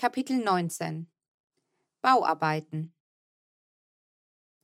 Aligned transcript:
Kapitel 0.00 0.36
19 0.36 1.10
Bauarbeiten 2.02 2.94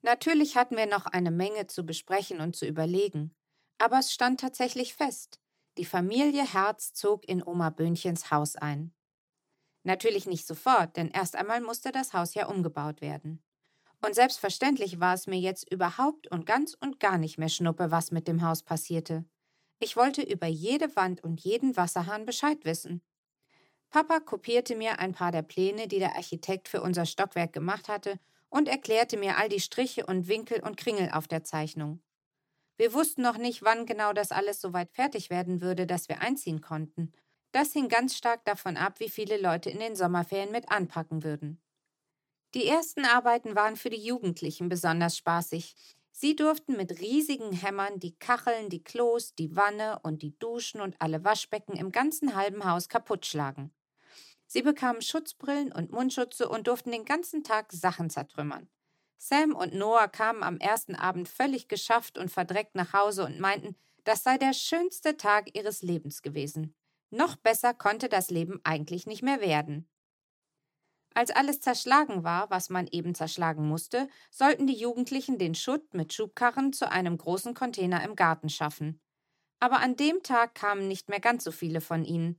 Natürlich 0.02 0.56
hatten 0.56 0.76
wir 0.76 0.86
noch 0.86 1.06
eine 1.06 1.32
Menge 1.32 1.66
zu 1.66 1.84
besprechen 1.84 2.40
und 2.40 2.54
zu 2.54 2.68
überlegen, 2.68 3.34
aber 3.78 3.98
es 3.98 4.12
stand 4.12 4.38
tatsächlich 4.38 4.94
fest. 4.94 5.40
Die 5.76 5.86
Familie 5.86 6.44
Herz 6.44 6.92
zog 6.92 7.28
in 7.28 7.44
Oma 7.44 7.70
Böhnchens 7.70 8.30
Haus 8.30 8.54
ein. 8.54 8.94
Natürlich 9.82 10.26
nicht 10.26 10.46
sofort, 10.46 10.96
denn 10.96 11.10
erst 11.10 11.34
einmal 11.34 11.60
musste 11.60 11.90
das 11.90 12.12
Haus 12.12 12.34
ja 12.34 12.46
umgebaut 12.46 13.00
werden. 13.00 13.42
Und 14.06 14.14
selbstverständlich 14.14 15.00
war 15.00 15.14
es 15.14 15.26
mir 15.26 15.40
jetzt 15.40 15.68
überhaupt 15.68 16.30
und 16.30 16.46
ganz 16.46 16.76
und 16.80 17.00
gar 17.00 17.18
nicht 17.18 17.38
mehr 17.38 17.48
Schnuppe, 17.48 17.90
was 17.90 18.12
mit 18.12 18.28
dem 18.28 18.42
Haus 18.42 18.62
passierte. 18.62 19.24
Ich 19.80 19.96
wollte 19.96 20.22
über 20.22 20.46
jede 20.46 20.94
Wand 20.94 21.24
und 21.24 21.40
jeden 21.40 21.76
Wasserhahn 21.76 22.24
Bescheid 22.24 22.64
wissen. 22.64 23.02
Papa 23.94 24.18
kopierte 24.18 24.74
mir 24.74 24.98
ein 24.98 25.12
paar 25.12 25.30
der 25.30 25.42
Pläne, 25.42 25.86
die 25.86 26.00
der 26.00 26.16
Architekt 26.16 26.66
für 26.66 26.82
unser 26.82 27.06
Stockwerk 27.06 27.52
gemacht 27.52 27.88
hatte, 27.88 28.18
und 28.48 28.66
erklärte 28.66 29.16
mir 29.16 29.38
all 29.38 29.48
die 29.48 29.60
Striche 29.60 30.04
und 30.04 30.26
Winkel 30.26 30.60
und 30.64 30.76
Kringel 30.76 31.12
auf 31.12 31.28
der 31.28 31.44
Zeichnung. 31.44 32.02
Wir 32.76 32.92
wussten 32.92 33.22
noch 33.22 33.38
nicht, 33.38 33.62
wann 33.62 33.86
genau 33.86 34.12
das 34.12 34.32
alles 34.32 34.60
so 34.60 34.72
weit 34.72 34.90
fertig 34.90 35.30
werden 35.30 35.60
würde, 35.60 35.86
dass 35.86 36.08
wir 36.08 36.22
einziehen 36.22 36.60
konnten. 36.60 37.12
Das 37.52 37.72
hing 37.72 37.88
ganz 37.88 38.16
stark 38.16 38.44
davon 38.44 38.76
ab, 38.76 38.98
wie 38.98 39.08
viele 39.08 39.40
Leute 39.40 39.70
in 39.70 39.78
den 39.78 39.94
Sommerferien 39.94 40.50
mit 40.50 40.72
anpacken 40.72 41.22
würden. 41.22 41.62
Die 42.54 42.66
ersten 42.66 43.04
Arbeiten 43.04 43.54
waren 43.54 43.76
für 43.76 43.90
die 43.90 44.04
Jugendlichen 44.04 44.68
besonders 44.68 45.16
spaßig. 45.16 45.76
Sie 46.10 46.34
durften 46.34 46.76
mit 46.76 46.98
riesigen 46.98 47.52
Hämmern 47.52 48.00
die 48.00 48.16
Kacheln, 48.16 48.70
die 48.70 48.82
Klos, 48.82 49.36
die 49.36 49.54
Wanne 49.54 50.00
und 50.02 50.22
die 50.22 50.36
Duschen 50.36 50.80
und 50.80 50.96
alle 51.00 51.22
Waschbecken 51.22 51.76
im 51.76 51.92
ganzen 51.92 52.34
halben 52.34 52.64
Haus 52.64 52.88
kaputtschlagen. 52.88 53.72
Sie 54.54 54.62
bekamen 54.62 55.02
Schutzbrillen 55.02 55.72
und 55.72 55.90
Mundschutze 55.90 56.48
und 56.48 56.68
durften 56.68 56.92
den 56.92 57.04
ganzen 57.04 57.42
Tag 57.42 57.72
Sachen 57.72 58.08
zertrümmern. 58.08 58.68
Sam 59.16 59.52
und 59.52 59.74
Noah 59.74 60.06
kamen 60.06 60.44
am 60.44 60.58
ersten 60.58 60.94
Abend 60.94 61.28
völlig 61.28 61.66
geschafft 61.66 62.18
und 62.18 62.30
verdreckt 62.30 62.76
nach 62.76 62.92
Hause 62.92 63.24
und 63.24 63.40
meinten, 63.40 63.74
das 64.04 64.22
sei 64.22 64.38
der 64.38 64.52
schönste 64.52 65.16
Tag 65.16 65.56
ihres 65.56 65.82
Lebens 65.82 66.22
gewesen. 66.22 66.72
Noch 67.10 67.34
besser 67.34 67.74
konnte 67.74 68.08
das 68.08 68.30
Leben 68.30 68.60
eigentlich 68.62 69.06
nicht 69.06 69.24
mehr 69.24 69.40
werden. 69.40 69.88
Als 71.14 71.32
alles 71.32 71.60
zerschlagen 71.60 72.22
war, 72.22 72.48
was 72.48 72.70
man 72.70 72.86
eben 72.86 73.16
zerschlagen 73.16 73.66
musste, 73.66 74.06
sollten 74.30 74.68
die 74.68 74.78
Jugendlichen 74.78 75.36
den 75.36 75.56
Schutt 75.56 75.94
mit 75.94 76.12
Schubkarren 76.12 76.72
zu 76.72 76.88
einem 76.88 77.18
großen 77.18 77.54
Container 77.54 78.04
im 78.04 78.14
Garten 78.14 78.48
schaffen. 78.48 79.00
Aber 79.58 79.80
an 79.80 79.96
dem 79.96 80.22
Tag 80.22 80.54
kamen 80.54 80.86
nicht 80.86 81.08
mehr 81.08 81.18
ganz 81.18 81.42
so 81.42 81.50
viele 81.50 81.80
von 81.80 82.04
ihnen, 82.04 82.38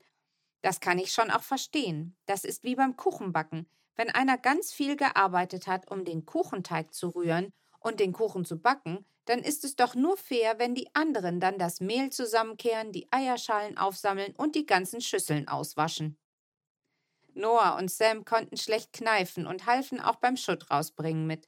das 0.65 0.79
kann 0.79 0.97
ich 0.97 1.13
schon 1.13 1.29
auch 1.29 1.43
verstehen. 1.43 2.17
Das 2.25 2.43
ist 2.43 2.63
wie 2.63 2.75
beim 2.75 2.97
Kuchenbacken. 2.97 3.69
Wenn 3.95 4.09
einer 4.09 4.35
ganz 4.35 4.73
viel 4.73 4.95
gearbeitet 4.95 5.67
hat, 5.67 5.91
um 5.91 6.05
den 6.05 6.25
Kuchenteig 6.25 6.91
zu 6.91 7.09
rühren 7.09 7.53
und 7.79 7.99
den 7.99 8.13
Kuchen 8.13 8.45
zu 8.45 8.57
backen, 8.57 9.05
dann 9.25 9.43
ist 9.43 9.63
es 9.63 9.75
doch 9.75 9.93
nur 9.93 10.17
fair, 10.17 10.57
wenn 10.57 10.73
die 10.73 10.89
anderen 10.95 11.39
dann 11.39 11.59
das 11.59 11.81
Mehl 11.81 12.09
zusammenkehren, 12.09 12.91
die 12.91 13.07
Eierschalen 13.11 13.77
aufsammeln 13.77 14.33
und 14.35 14.55
die 14.55 14.65
ganzen 14.65 15.01
Schüsseln 15.01 15.47
auswaschen. 15.47 16.17
Noah 17.35 17.77
und 17.77 17.91
Sam 17.91 18.25
konnten 18.25 18.57
schlecht 18.57 18.91
kneifen 18.91 19.45
und 19.45 19.67
halfen 19.67 19.99
auch 19.99 20.15
beim 20.15 20.35
Schutt 20.35 20.71
rausbringen 20.71 21.27
mit. 21.27 21.47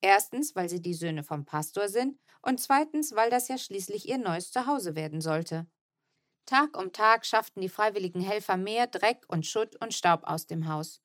Erstens, 0.00 0.56
weil 0.56 0.68
sie 0.68 0.82
die 0.82 0.94
Söhne 0.94 1.22
vom 1.22 1.44
Pastor 1.44 1.88
sind 1.88 2.18
und 2.42 2.58
zweitens, 2.58 3.14
weil 3.14 3.30
das 3.30 3.46
ja 3.46 3.58
schließlich 3.58 4.08
ihr 4.08 4.18
neues 4.18 4.50
Zuhause 4.50 4.96
werden 4.96 5.20
sollte. 5.20 5.68
Tag 6.50 6.76
um 6.76 6.90
Tag 6.90 7.24
schafften 7.26 7.60
die 7.60 7.68
freiwilligen 7.68 8.20
Helfer 8.20 8.56
mehr 8.56 8.88
Dreck 8.88 9.22
und 9.28 9.46
Schutt 9.46 9.76
und 9.76 9.94
Staub 9.94 10.24
aus 10.24 10.48
dem 10.48 10.66
Haus. 10.66 11.00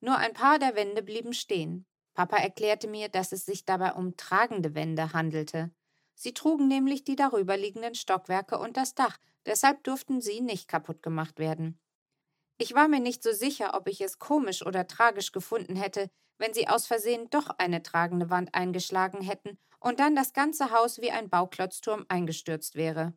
Nur 0.00 0.16
ein 0.16 0.32
paar 0.32 0.58
der 0.58 0.74
Wände 0.74 1.04
blieben 1.04 1.34
stehen. 1.34 1.86
Papa 2.14 2.38
erklärte 2.38 2.88
mir, 2.88 3.08
dass 3.08 3.30
es 3.30 3.46
sich 3.46 3.64
dabei 3.64 3.92
um 3.92 4.16
tragende 4.16 4.74
Wände 4.74 5.12
handelte. 5.12 5.70
Sie 6.16 6.34
trugen 6.34 6.66
nämlich 6.66 7.04
die 7.04 7.14
darüberliegenden 7.14 7.94
Stockwerke 7.94 8.58
und 8.58 8.76
das 8.76 8.96
Dach, 8.96 9.18
deshalb 9.46 9.84
durften 9.84 10.20
sie 10.20 10.40
nicht 10.40 10.66
kaputt 10.66 11.00
gemacht 11.00 11.38
werden. 11.38 11.78
Ich 12.56 12.74
war 12.74 12.88
mir 12.88 12.98
nicht 12.98 13.22
so 13.22 13.30
sicher, 13.30 13.74
ob 13.74 13.86
ich 13.86 14.00
es 14.00 14.18
komisch 14.18 14.66
oder 14.66 14.88
tragisch 14.88 15.30
gefunden 15.30 15.76
hätte, 15.76 16.10
wenn 16.38 16.52
sie 16.52 16.66
aus 16.66 16.88
Versehen 16.88 17.30
doch 17.30 17.50
eine 17.58 17.84
tragende 17.84 18.30
Wand 18.30 18.52
eingeschlagen 18.52 19.20
hätten 19.20 19.60
und 19.78 20.00
dann 20.00 20.16
das 20.16 20.32
ganze 20.32 20.72
Haus 20.72 21.00
wie 21.00 21.12
ein 21.12 21.30
Bauklotzturm 21.30 22.04
eingestürzt 22.08 22.74
wäre. 22.74 23.14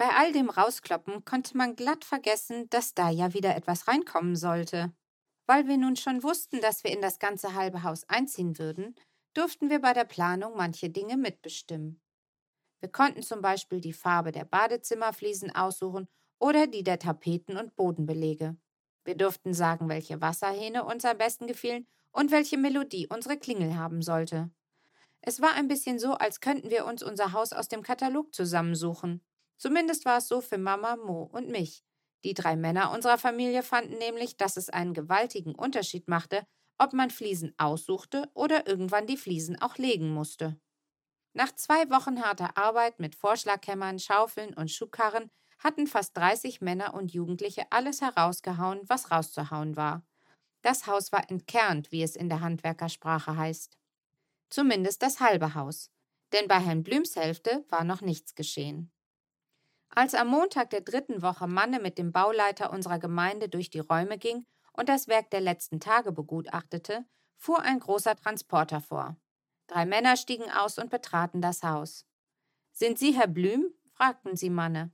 Bei 0.00 0.16
all 0.16 0.32
dem 0.32 0.48
Rauskloppen 0.48 1.26
konnte 1.26 1.58
man 1.58 1.76
glatt 1.76 2.06
vergessen, 2.06 2.70
dass 2.70 2.94
da 2.94 3.10
ja 3.10 3.34
wieder 3.34 3.54
etwas 3.54 3.86
reinkommen 3.86 4.34
sollte. 4.34 4.94
Weil 5.46 5.68
wir 5.68 5.76
nun 5.76 5.94
schon 5.94 6.22
wussten, 6.22 6.62
dass 6.62 6.84
wir 6.84 6.90
in 6.90 7.02
das 7.02 7.18
ganze 7.18 7.52
halbe 7.52 7.82
Haus 7.82 8.08
einziehen 8.08 8.58
würden, 8.58 8.94
durften 9.34 9.68
wir 9.68 9.78
bei 9.78 9.92
der 9.92 10.06
Planung 10.06 10.56
manche 10.56 10.88
Dinge 10.88 11.18
mitbestimmen. 11.18 12.00
Wir 12.80 12.90
konnten 12.90 13.20
zum 13.20 13.42
Beispiel 13.42 13.82
die 13.82 13.92
Farbe 13.92 14.32
der 14.32 14.46
Badezimmerfliesen 14.46 15.54
aussuchen 15.54 16.08
oder 16.38 16.66
die 16.66 16.82
der 16.82 16.98
Tapeten 16.98 17.58
und 17.58 17.76
Bodenbelege. 17.76 18.56
Wir 19.04 19.16
durften 19.18 19.52
sagen, 19.52 19.90
welche 19.90 20.22
Wasserhähne 20.22 20.86
uns 20.86 21.04
am 21.04 21.18
besten 21.18 21.46
gefielen 21.46 21.86
und 22.10 22.30
welche 22.30 22.56
Melodie 22.56 23.06
unsere 23.06 23.36
Klingel 23.36 23.76
haben 23.76 24.00
sollte. 24.00 24.50
Es 25.20 25.42
war 25.42 25.52
ein 25.52 25.68
bisschen 25.68 25.98
so, 25.98 26.14
als 26.14 26.40
könnten 26.40 26.70
wir 26.70 26.86
uns 26.86 27.02
unser 27.02 27.34
Haus 27.34 27.52
aus 27.52 27.68
dem 27.68 27.82
Katalog 27.82 28.34
zusammensuchen. 28.34 29.20
Zumindest 29.60 30.06
war 30.06 30.18
es 30.18 30.26
so 30.26 30.40
für 30.40 30.56
Mama, 30.56 30.96
Mo 30.96 31.28
und 31.30 31.48
mich. 31.48 31.84
Die 32.24 32.32
drei 32.32 32.56
Männer 32.56 32.92
unserer 32.92 33.18
Familie 33.18 33.62
fanden 33.62 33.98
nämlich, 33.98 34.38
dass 34.38 34.56
es 34.56 34.70
einen 34.70 34.94
gewaltigen 34.94 35.54
Unterschied 35.54 36.08
machte, 36.08 36.46
ob 36.78 36.94
man 36.94 37.10
Fliesen 37.10 37.52
aussuchte 37.58 38.30
oder 38.32 38.66
irgendwann 38.66 39.06
die 39.06 39.18
Fliesen 39.18 39.60
auch 39.60 39.76
legen 39.76 40.14
musste. 40.14 40.58
Nach 41.34 41.54
zwei 41.54 41.90
Wochen 41.90 42.22
harter 42.22 42.56
Arbeit 42.56 43.00
mit 43.00 43.14
Vorschlaghämmern, 43.14 43.98
Schaufeln 43.98 44.54
und 44.54 44.70
Schubkarren 44.70 45.30
hatten 45.58 45.86
fast 45.86 46.16
30 46.16 46.62
Männer 46.62 46.94
und 46.94 47.12
Jugendliche 47.12 47.64
alles 47.70 48.00
herausgehauen, 48.00 48.80
was 48.86 49.10
rauszuhauen 49.10 49.76
war. 49.76 50.06
Das 50.62 50.86
Haus 50.86 51.12
war 51.12 51.30
entkernt, 51.30 51.92
wie 51.92 52.02
es 52.02 52.16
in 52.16 52.30
der 52.30 52.40
Handwerkersprache 52.40 53.36
heißt. 53.36 53.76
Zumindest 54.48 55.02
das 55.02 55.20
halbe 55.20 55.54
Haus, 55.54 55.90
denn 56.32 56.48
bei 56.48 56.58
Herrn 56.60 56.82
Blüms 56.82 57.14
Hälfte 57.14 57.66
war 57.68 57.84
noch 57.84 58.00
nichts 58.00 58.34
geschehen. 58.34 58.90
Als 59.92 60.14
am 60.14 60.28
Montag 60.28 60.70
der 60.70 60.82
dritten 60.82 61.20
Woche 61.20 61.48
Manne 61.48 61.80
mit 61.80 61.98
dem 61.98 62.12
Bauleiter 62.12 62.72
unserer 62.72 62.98
Gemeinde 62.98 63.48
durch 63.48 63.70
die 63.70 63.80
Räume 63.80 64.18
ging 64.18 64.46
und 64.72 64.88
das 64.88 65.08
Werk 65.08 65.30
der 65.30 65.40
letzten 65.40 65.80
Tage 65.80 66.12
begutachtete, 66.12 67.04
fuhr 67.36 67.60
ein 67.60 67.80
großer 67.80 68.14
Transporter 68.14 68.80
vor. 68.80 69.16
Drei 69.66 69.86
Männer 69.86 70.16
stiegen 70.16 70.50
aus 70.50 70.78
und 70.78 70.90
betraten 70.90 71.40
das 71.40 71.62
Haus. 71.62 72.06
Sind 72.72 72.98
Sie 72.98 73.12
Herr 73.12 73.26
Blüm? 73.26 73.74
fragten 73.92 74.36
sie 74.36 74.50
Manne. 74.50 74.92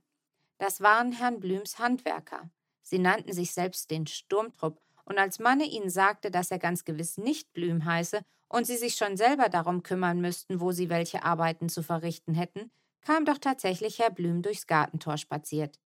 Das 0.57 0.81
waren 0.81 1.11
Herrn 1.11 1.39
Blüms 1.39 1.77
Handwerker. 1.77 2.49
Sie 2.81 2.99
nannten 2.99 3.31
sich 3.31 3.53
selbst 3.53 3.91
den 3.91 4.07
Sturmtrupp, 4.07 4.81
und 5.05 5.17
als 5.17 5.39
Manne 5.39 5.63
ihnen 5.63 5.89
sagte, 5.89 6.31
dass 6.31 6.51
er 6.51 6.59
ganz 6.59 6.83
gewiss 6.83 7.17
nicht 7.17 7.53
Blüm 7.53 7.85
heiße 7.85 8.21
und 8.49 8.67
sie 8.67 8.75
sich 8.75 8.95
schon 8.95 9.15
selber 9.15 9.47
darum 9.47 9.81
kümmern 9.81 10.19
müssten, 10.19 10.59
wo 10.59 10.73
sie 10.73 10.89
welche 10.89 11.23
Arbeiten 11.23 11.69
zu 11.69 11.81
verrichten 11.81 12.33
hätten, 12.33 12.71
kam 13.07 13.23
doch 13.23 13.37
tatsächlich 13.37 13.99
Herr 13.99 14.09
Blüm 14.09 14.41
durchs 14.41 14.67
Gartentor 14.67 15.17
spaziert. 15.17 15.79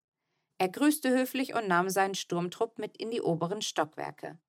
Er 0.57 0.69
grüßte 0.69 1.11
höflich 1.11 1.53
und 1.53 1.67
nahm 1.67 1.91
seinen 1.91 2.15
Sturmtrupp 2.15 2.79
mit 2.79 2.97
in 2.97 3.11
die 3.11 3.21
oberen 3.21 3.61
Stockwerke. 3.61 4.39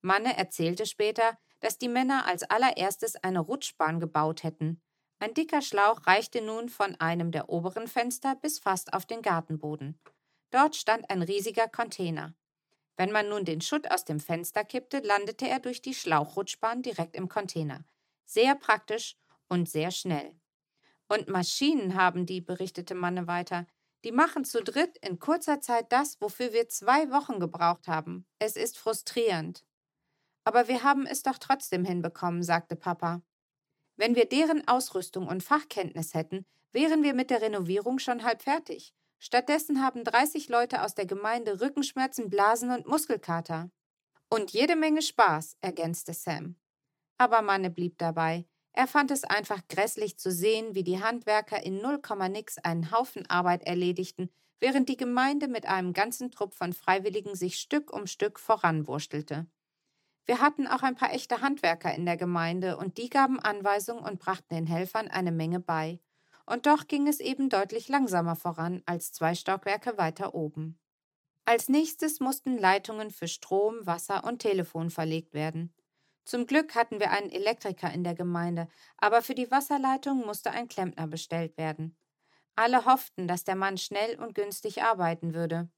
Manne 0.00 0.34
erzählte 0.34 0.86
später, 0.86 1.36
dass 1.60 1.76
die 1.76 1.90
Männer 1.90 2.24
als 2.26 2.42
allererstes 2.44 3.16
eine 3.16 3.40
Rutschbahn 3.40 4.00
gebaut 4.00 4.42
hätten. 4.42 4.80
Ein 5.18 5.34
dicker 5.34 5.60
Schlauch 5.60 6.06
reichte 6.06 6.40
nun 6.40 6.70
von 6.70 6.98
einem 6.98 7.30
der 7.30 7.50
oberen 7.50 7.88
Fenster 7.88 8.36
bis 8.36 8.58
fast 8.58 8.94
auf 8.94 9.04
den 9.04 9.20
Gartenboden. 9.20 10.00
Dort 10.50 10.76
stand 10.76 11.10
ein 11.10 11.20
riesiger 11.20 11.68
Container. 11.68 12.32
Wenn 12.96 13.12
man 13.12 13.28
nun 13.28 13.44
den 13.44 13.60
Schutt 13.60 13.90
aus 13.90 14.06
dem 14.06 14.18
Fenster 14.18 14.64
kippte, 14.64 15.00
landete 15.00 15.46
er 15.46 15.58
durch 15.58 15.82
die 15.82 15.92
Schlauchrutschbahn 15.92 16.80
direkt 16.80 17.16
im 17.16 17.28
Container. 17.28 17.84
Sehr 18.24 18.54
praktisch 18.54 19.18
und 19.46 19.68
sehr 19.68 19.90
schnell. 19.90 20.34
Und 21.08 21.28
Maschinen 21.28 21.94
haben 21.94 22.26
die, 22.26 22.40
berichtete 22.40 22.94
Manne 22.94 23.26
weiter. 23.26 23.66
Die 24.04 24.12
machen 24.12 24.44
zu 24.44 24.62
dritt 24.62 24.98
in 24.98 25.18
kurzer 25.18 25.60
Zeit 25.60 25.90
das, 25.90 26.20
wofür 26.20 26.52
wir 26.52 26.68
zwei 26.68 27.10
Wochen 27.10 27.40
gebraucht 27.40 27.88
haben. 27.88 28.26
Es 28.38 28.56
ist 28.56 28.78
frustrierend. 28.78 29.64
Aber 30.44 30.68
wir 30.68 30.82
haben 30.82 31.06
es 31.06 31.22
doch 31.22 31.38
trotzdem 31.38 31.84
hinbekommen, 31.84 32.42
sagte 32.42 32.76
Papa. 32.76 33.22
Wenn 33.96 34.14
wir 34.14 34.26
deren 34.26 34.66
Ausrüstung 34.68 35.26
und 35.26 35.42
Fachkenntnis 35.42 36.14
hätten, 36.14 36.44
wären 36.72 37.02
wir 37.02 37.14
mit 37.14 37.30
der 37.30 37.40
Renovierung 37.40 37.98
schon 37.98 38.24
halb 38.24 38.42
fertig. 38.42 38.92
Stattdessen 39.18 39.82
haben 39.82 40.04
30 40.04 40.48
Leute 40.48 40.82
aus 40.82 40.94
der 40.94 41.06
Gemeinde 41.06 41.60
Rückenschmerzen, 41.60 42.28
Blasen 42.28 42.70
und 42.70 42.86
Muskelkater. 42.86 43.70
Und 44.28 44.50
jede 44.50 44.76
Menge 44.76 45.00
Spaß, 45.00 45.56
ergänzte 45.60 46.12
Sam. 46.12 46.56
Aber 47.16 47.40
Manne 47.40 47.70
blieb 47.70 47.96
dabei. 47.96 48.46
Er 48.76 48.88
fand 48.88 49.12
es 49.12 49.22
einfach 49.22 49.68
grässlich 49.68 50.18
zu 50.18 50.32
sehen, 50.32 50.74
wie 50.74 50.82
die 50.82 51.00
Handwerker 51.00 51.62
in 51.62 51.80
null 51.80 52.00
nix 52.28 52.58
einen 52.58 52.90
Haufen 52.90 53.24
Arbeit 53.30 53.62
erledigten, 53.62 54.30
während 54.58 54.88
die 54.88 54.96
Gemeinde 54.96 55.46
mit 55.46 55.66
einem 55.66 55.92
ganzen 55.92 56.32
Trupp 56.32 56.54
von 56.54 56.72
Freiwilligen 56.72 57.36
sich 57.36 57.56
Stück 57.56 57.92
um 57.92 58.08
Stück 58.08 58.40
voranwurstelte. 58.40 59.46
Wir 60.26 60.40
hatten 60.40 60.66
auch 60.66 60.82
ein 60.82 60.96
paar 60.96 61.12
echte 61.12 61.40
Handwerker 61.40 61.94
in 61.94 62.04
der 62.04 62.16
Gemeinde 62.16 62.76
und 62.76 62.98
die 62.98 63.10
gaben 63.10 63.38
Anweisungen 63.38 64.02
und 64.02 64.18
brachten 64.18 64.54
den 64.56 64.66
Helfern 64.66 65.06
eine 65.06 65.30
Menge 65.30 65.60
bei. 65.60 66.00
Und 66.44 66.66
doch 66.66 66.88
ging 66.88 67.06
es 67.06 67.20
eben 67.20 67.50
deutlich 67.50 67.88
langsamer 67.88 68.34
voran 68.34 68.82
als 68.86 69.12
zwei 69.12 69.36
Stockwerke 69.36 69.98
weiter 69.98 70.34
oben. 70.34 70.80
Als 71.44 71.68
nächstes 71.68 72.18
mussten 72.18 72.58
Leitungen 72.58 73.10
für 73.10 73.28
Strom, 73.28 73.86
Wasser 73.86 74.24
und 74.24 74.40
Telefon 74.40 74.90
verlegt 74.90 75.32
werden. 75.32 75.72
Zum 76.24 76.46
Glück 76.46 76.74
hatten 76.74 77.00
wir 77.00 77.10
einen 77.10 77.30
Elektriker 77.30 77.92
in 77.92 78.02
der 78.02 78.14
Gemeinde, 78.14 78.68
aber 78.96 79.20
für 79.20 79.34
die 79.34 79.50
Wasserleitung 79.50 80.24
musste 80.24 80.50
ein 80.50 80.68
Klempner 80.68 81.06
bestellt 81.06 81.56
werden. 81.58 81.96
Alle 82.56 82.86
hofften, 82.86 83.28
dass 83.28 83.44
der 83.44 83.56
Mann 83.56 83.76
schnell 83.76 84.18
und 84.18 84.34
günstig 84.34 84.82
arbeiten 84.82 85.34
würde. 85.34 85.68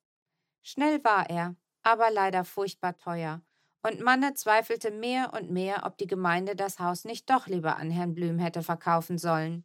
Schnell 0.62 1.02
war 1.04 1.28
er, 1.31 1.56
aber 1.82 2.10
leider 2.10 2.44
furchtbar 2.44 2.96
teuer, 2.96 3.43
und 3.82 4.00
Manne 4.00 4.34
zweifelte 4.34 4.90
mehr 4.90 5.32
und 5.32 5.50
mehr, 5.50 5.84
ob 5.84 5.96
die 5.96 6.06
Gemeinde 6.06 6.56
das 6.56 6.78
Haus 6.78 7.04
nicht 7.04 7.31
doch 7.31 7.46
lieber 7.46 7.76
an 7.76 7.90
Herrn 7.90 8.14
Blüm 8.14 8.38
hätte 8.38 8.62
verkaufen 8.62 9.19
sollen. 9.19 9.64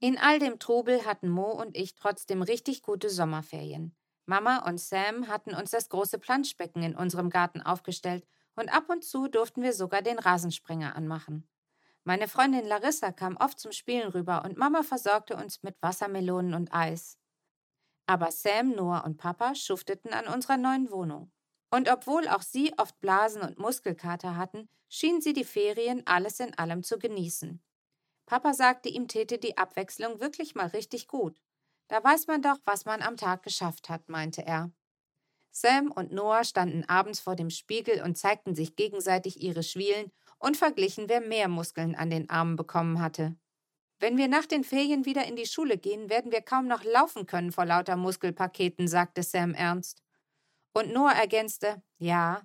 In 0.00 0.18
all 0.18 0.38
dem 0.38 0.58
Trubel 0.58 1.04
hatten 1.04 1.28
Mo 1.28 1.50
und 1.50 1.76
ich 1.76 1.94
trotzdem 1.94 2.40
richtig 2.42 2.82
gute 2.82 3.10
Sommerferien. 3.10 3.94
Mama 4.24 4.66
und 4.66 4.80
Sam 4.80 5.28
hatten 5.28 5.54
uns 5.54 5.70
das 5.70 5.88
große 5.88 6.18
Planschbecken 6.18 6.82
in 6.82 6.94
unserem 6.94 7.28
Garten 7.28 7.60
aufgestellt 7.60 8.26
und 8.60 8.68
ab 8.68 8.88
und 8.88 9.02
zu 9.04 9.26
durften 9.26 9.62
wir 9.62 9.72
sogar 9.72 10.02
den 10.02 10.18
Rasenspringer 10.18 10.94
anmachen. 10.94 11.48
Meine 12.04 12.28
Freundin 12.28 12.66
Larissa 12.66 13.10
kam 13.12 13.36
oft 13.36 13.58
zum 13.58 13.72
Spielen 13.72 14.08
rüber 14.08 14.44
und 14.44 14.56
Mama 14.56 14.82
versorgte 14.82 15.36
uns 15.36 15.62
mit 15.62 15.76
Wassermelonen 15.82 16.54
und 16.54 16.72
Eis. 16.72 17.18
Aber 18.06 18.30
Sam, 18.30 18.70
Noah 18.70 19.04
und 19.04 19.16
Papa 19.16 19.54
schufteten 19.54 20.12
an 20.12 20.26
unserer 20.26 20.56
neuen 20.56 20.90
Wohnung. 20.90 21.32
Und 21.70 21.90
obwohl 21.90 22.28
auch 22.28 22.42
sie 22.42 22.72
oft 22.78 22.98
Blasen 23.00 23.42
und 23.42 23.58
Muskelkater 23.58 24.36
hatten, 24.36 24.68
schienen 24.88 25.20
sie 25.20 25.32
die 25.32 25.44
Ferien 25.44 26.02
alles 26.06 26.40
in 26.40 26.56
allem 26.58 26.82
zu 26.82 26.98
genießen. 26.98 27.62
Papa 28.26 28.54
sagte, 28.54 28.88
ihm 28.88 29.08
täte 29.08 29.38
die 29.38 29.56
Abwechslung 29.56 30.20
wirklich 30.20 30.54
mal 30.54 30.66
richtig 30.66 31.06
gut. 31.06 31.40
Da 31.88 32.02
weiß 32.02 32.26
man 32.26 32.42
doch, 32.42 32.58
was 32.64 32.84
man 32.84 33.02
am 33.02 33.16
Tag 33.16 33.42
geschafft 33.42 33.88
hat, 33.88 34.08
meinte 34.08 34.44
er. 34.44 34.72
Sam 35.50 35.90
und 35.90 36.12
Noah 36.12 36.44
standen 36.44 36.84
abends 36.88 37.20
vor 37.20 37.36
dem 37.36 37.50
Spiegel 37.50 38.02
und 38.02 38.16
zeigten 38.16 38.54
sich 38.54 38.76
gegenseitig 38.76 39.42
ihre 39.42 39.62
Schwielen 39.62 40.12
und 40.38 40.56
verglichen, 40.56 41.08
wer 41.08 41.20
mehr 41.20 41.48
Muskeln 41.48 41.94
an 41.94 42.10
den 42.10 42.30
Armen 42.30 42.56
bekommen 42.56 43.00
hatte. 43.00 43.36
Wenn 43.98 44.16
wir 44.16 44.28
nach 44.28 44.46
den 44.46 44.64
Ferien 44.64 45.04
wieder 45.04 45.26
in 45.26 45.36
die 45.36 45.46
Schule 45.46 45.76
gehen, 45.76 46.08
werden 46.08 46.32
wir 46.32 46.40
kaum 46.40 46.66
noch 46.66 46.84
laufen 46.84 47.26
können 47.26 47.52
vor 47.52 47.66
lauter 47.66 47.96
Muskelpaketen, 47.96 48.88
sagte 48.88 49.22
Sam 49.22 49.52
ernst. 49.54 50.02
Und 50.72 50.92
Noah 50.92 51.12
ergänzte, 51.12 51.82
ja, 51.98 52.42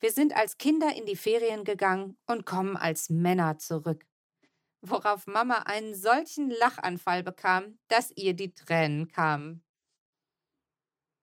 wir 0.00 0.12
sind 0.12 0.36
als 0.36 0.58
Kinder 0.58 0.94
in 0.94 1.06
die 1.06 1.16
Ferien 1.16 1.64
gegangen 1.64 2.18
und 2.26 2.44
kommen 2.44 2.76
als 2.76 3.08
Männer 3.08 3.58
zurück 3.58 4.04
worauf 4.80 5.26
Mama 5.26 5.62
einen 5.66 5.94
solchen 5.94 6.50
Lachanfall 6.50 7.22
bekam, 7.22 7.78
dass 7.88 8.12
ihr 8.16 8.34
die 8.34 8.54
Tränen 8.54 9.08
kamen. 9.08 9.64